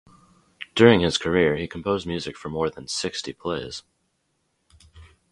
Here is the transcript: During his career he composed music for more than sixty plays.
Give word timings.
During 0.73 1.01
his 1.01 1.19
career 1.19 1.57
he 1.57 1.67
composed 1.67 2.07
music 2.07 2.35
for 2.35 2.49
more 2.49 2.71
than 2.71 2.87
sixty 2.87 3.33
plays. 3.33 3.83